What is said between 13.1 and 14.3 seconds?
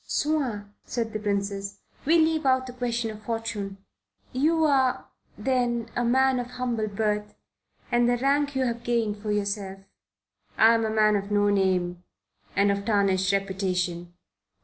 reputation.